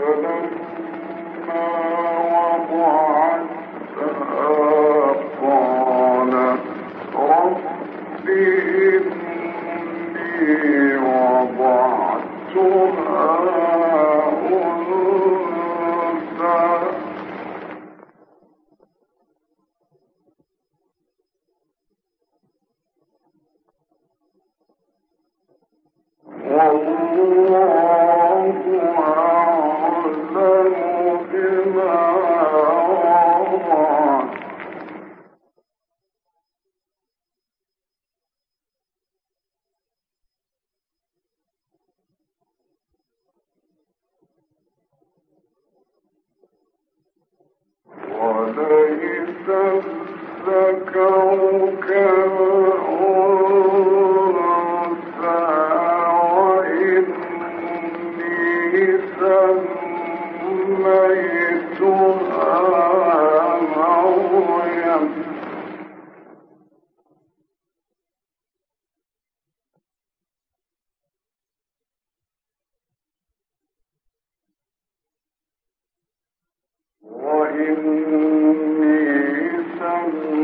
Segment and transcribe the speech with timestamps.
[0.00, 0.24] Thank
[1.04, 1.09] you.
[80.10, 80.39] Thank you.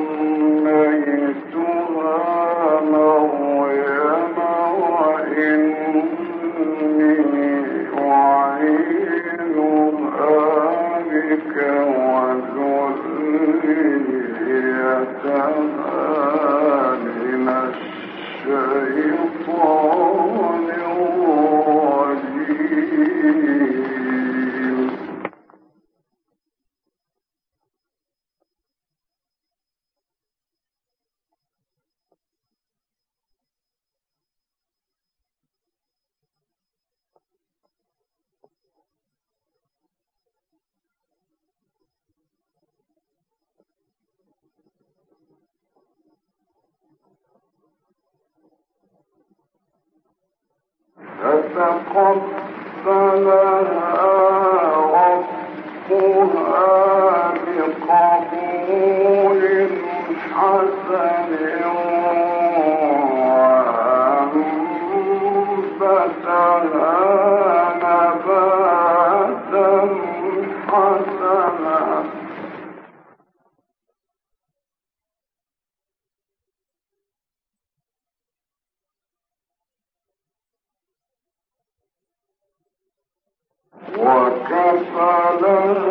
[83.85, 85.86] What Godfather?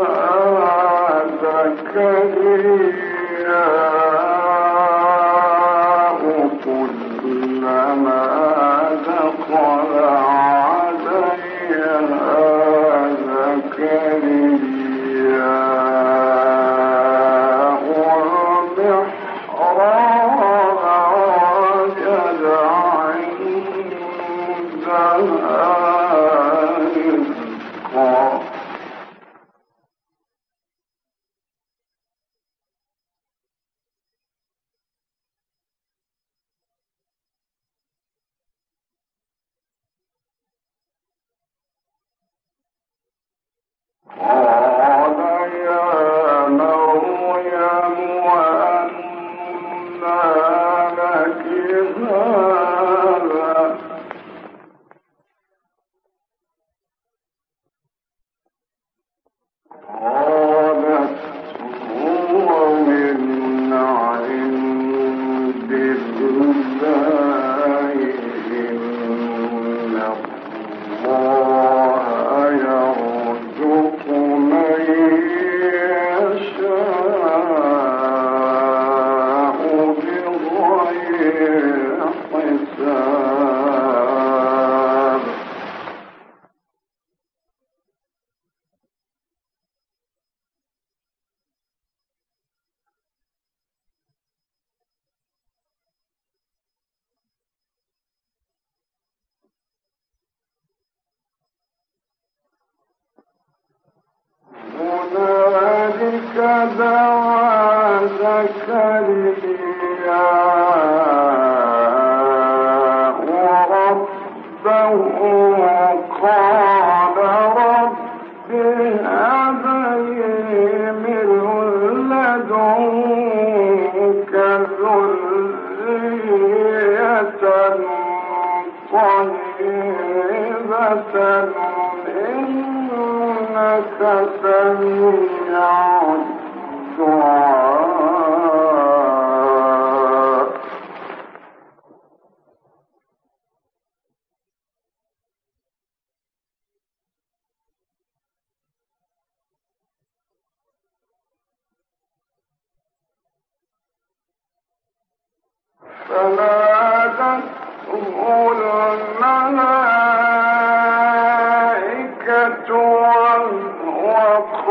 [163.04, 164.70] يبشرك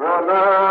[0.00, 0.69] وما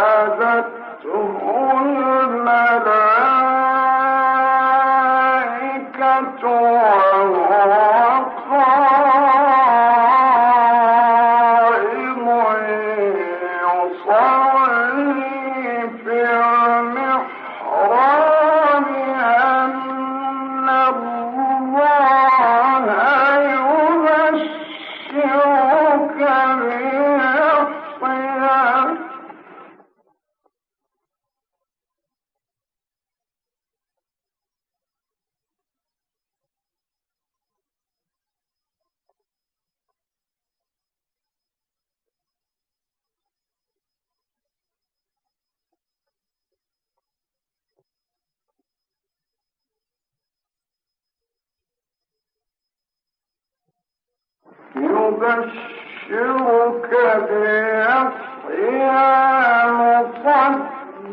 [55.09, 56.89] أبشرك
[57.29, 59.01] بيحيى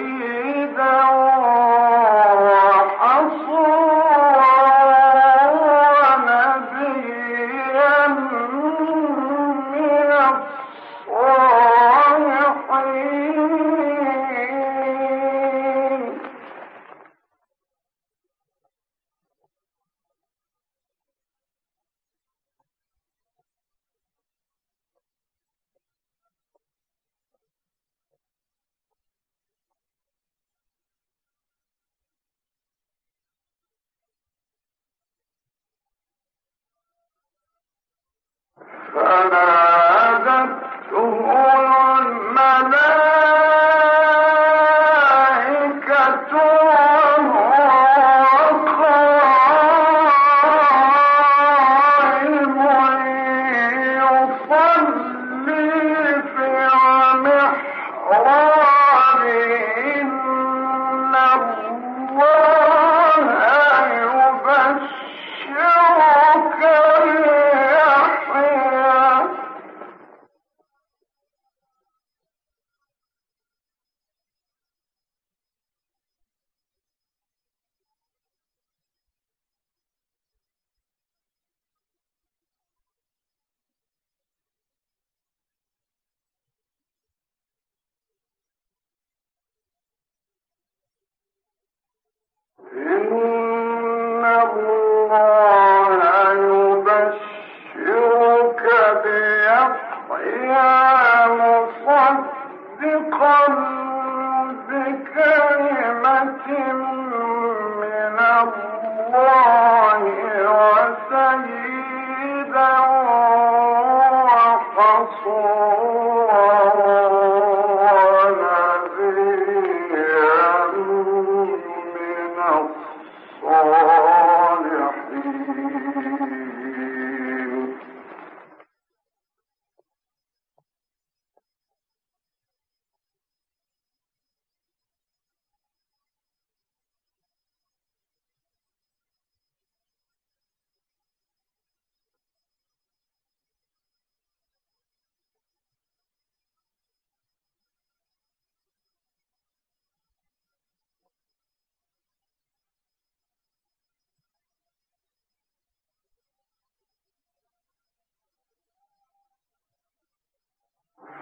[58.08, 58.47] Allah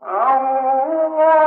[0.05, 1.44] أو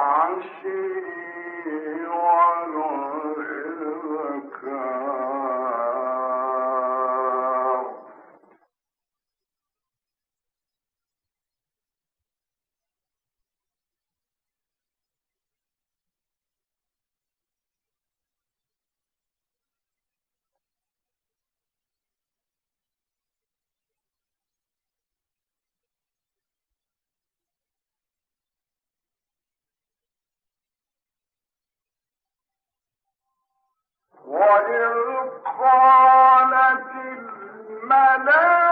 [0.00, 0.80] بالعشي
[2.08, 3.19] والإذكار
[34.40, 34.94] وإذ
[35.60, 36.86] قالت
[37.82, 38.69] الملائكة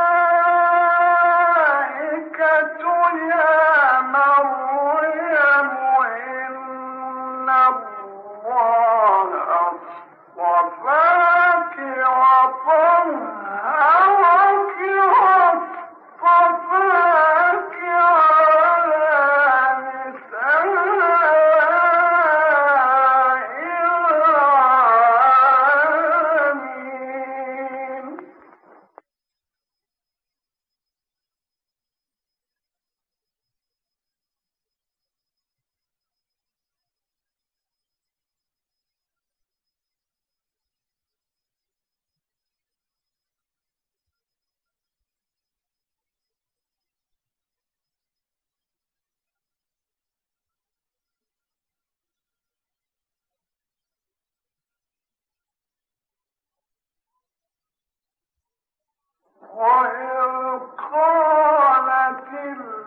[59.59, 60.59] وإذ
[60.92, 62.25] قالت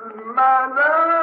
[0.05, 1.20] الملائكة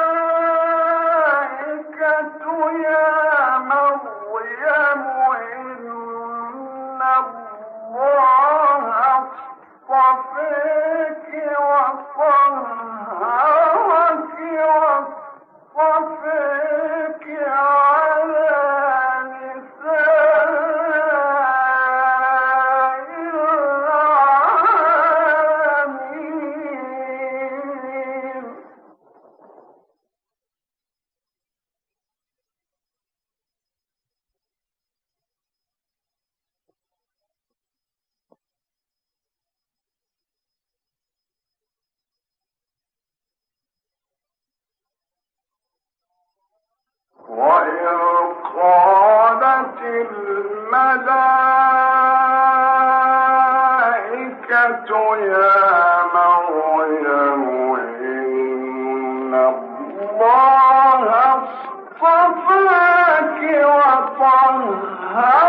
[64.81, 65.48] Oh!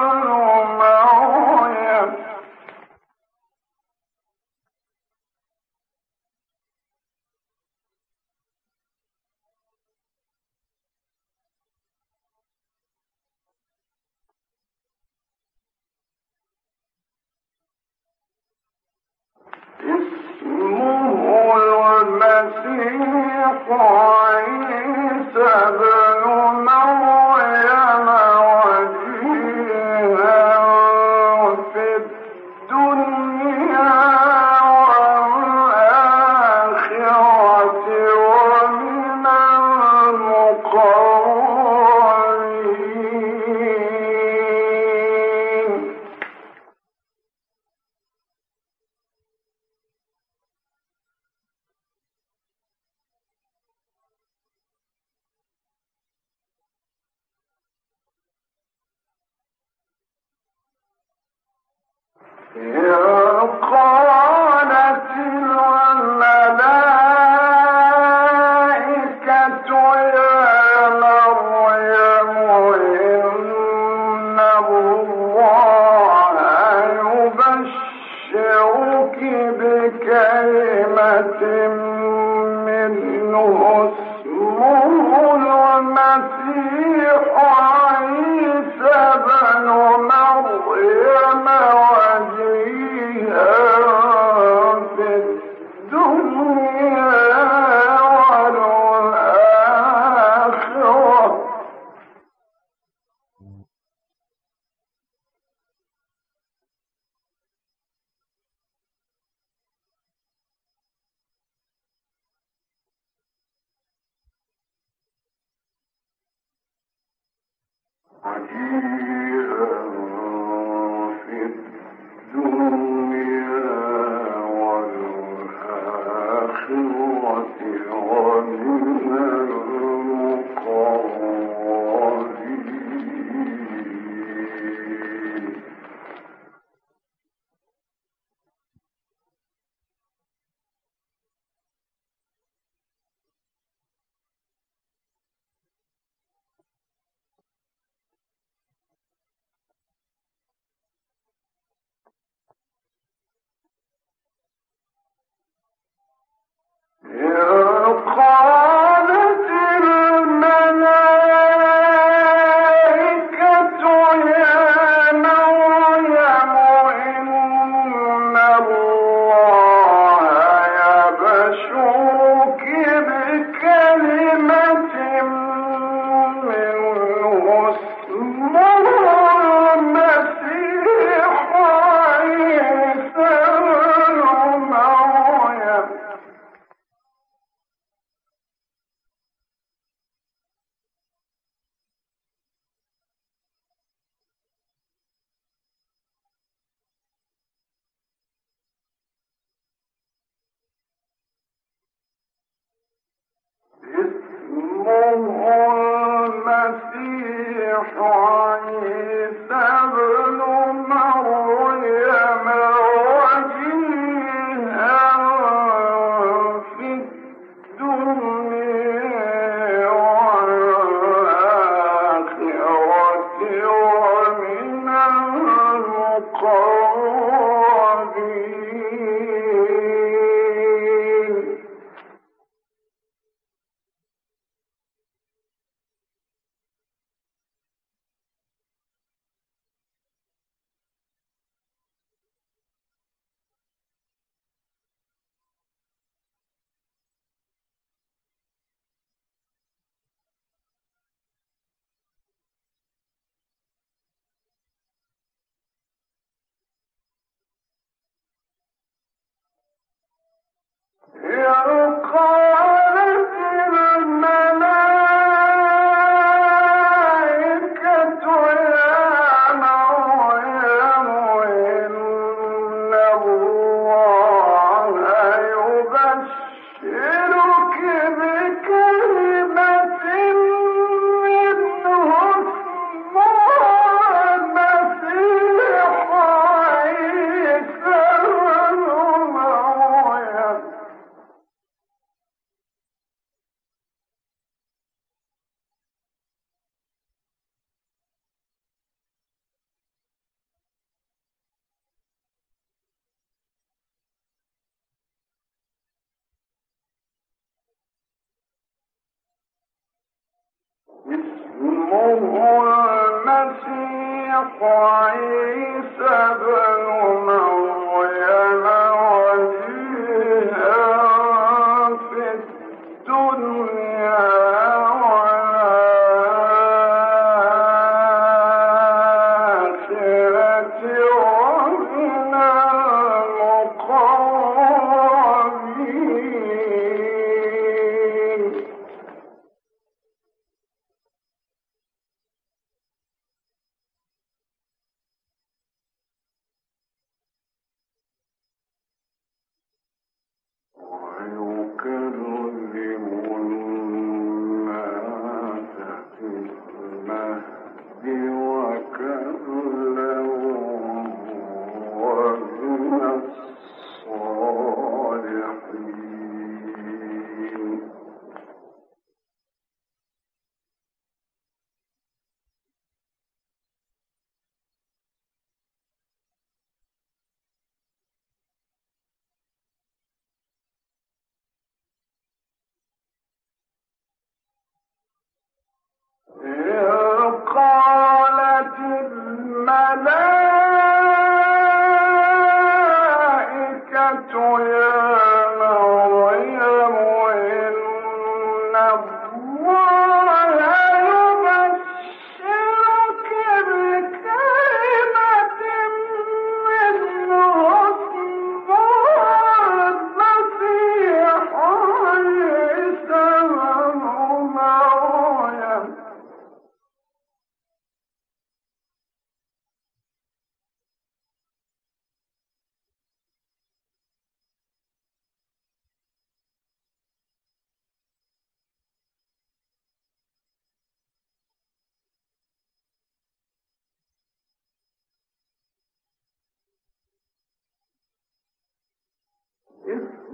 [323.07, 324.50] الدنيا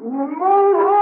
[0.08, 0.97] Mm-hmm.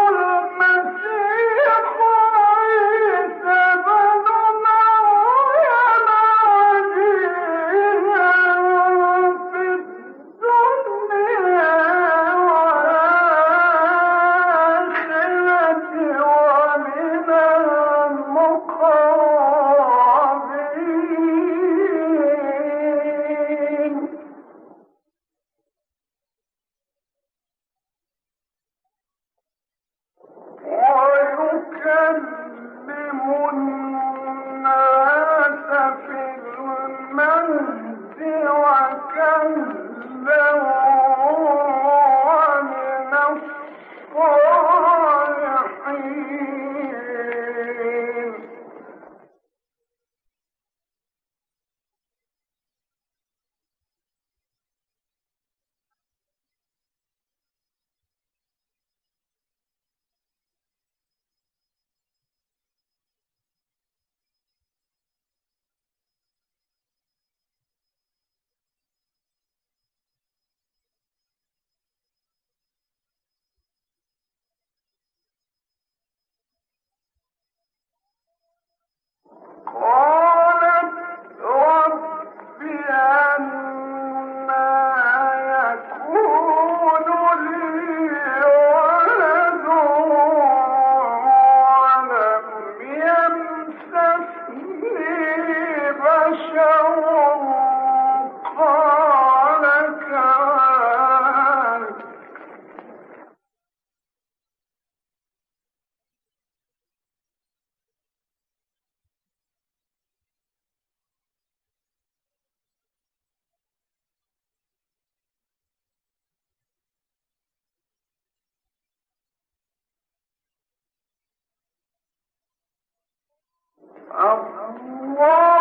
[124.65, 125.54] Whoa!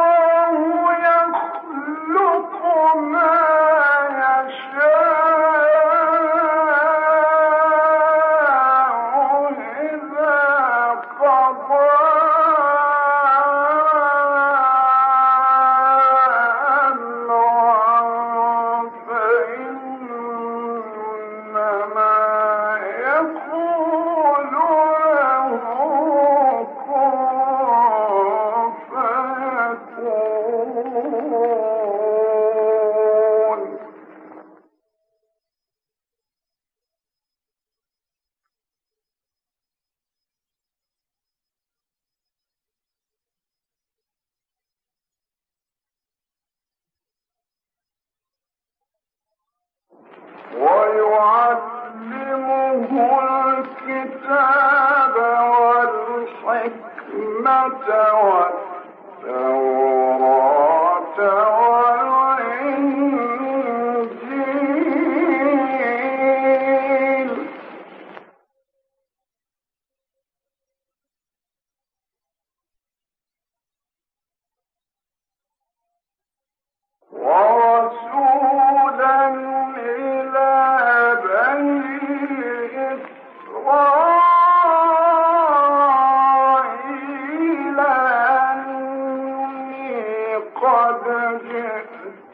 [90.65, 91.41] أني قد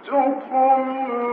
[0.05, 1.30] جئتكم